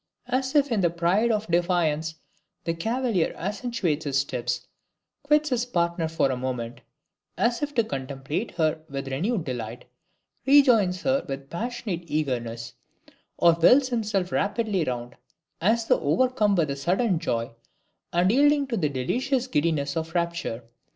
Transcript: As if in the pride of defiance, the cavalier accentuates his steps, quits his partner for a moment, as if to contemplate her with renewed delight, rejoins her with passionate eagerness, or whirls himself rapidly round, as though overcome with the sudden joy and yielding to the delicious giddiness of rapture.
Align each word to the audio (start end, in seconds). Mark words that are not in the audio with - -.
As 0.25 0.55
if 0.55 0.71
in 0.71 0.81
the 0.81 0.89
pride 0.89 1.29
of 1.31 1.45
defiance, 1.45 2.15
the 2.63 2.73
cavalier 2.73 3.35
accentuates 3.37 4.05
his 4.05 4.17
steps, 4.17 4.65
quits 5.21 5.49
his 5.49 5.67
partner 5.67 6.07
for 6.07 6.31
a 6.31 6.35
moment, 6.35 6.81
as 7.37 7.61
if 7.61 7.75
to 7.75 7.83
contemplate 7.83 8.49
her 8.55 8.81
with 8.89 9.09
renewed 9.09 9.45
delight, 9.45 9.85
rejoins 10.47 11.03
her 11.03 11.23
with 11.29 11.51
passionate 11.51 12.01
eagerness, 12.07 12.73
or 13.37 13.53
whirls 13.53 13.89
himself 13.89 14.31
rapidly 14.31 14.83
round, 14.83 15.17
as 15.61 15.85
though 15.85 15.99
overcome 15.99 16.55
with 16.55 16.69
the 16.69 16.75
sudden 16.75 17.19
joy 17.19 17.51
and 18.11 18.31
yielding 18.31 18.65
to 18.65 18.77
the 18.77 18.89
delicious 18.89 19.45
giddiness 19.45 19.95
of 19.95 20.15
rapture. 20.15 20.63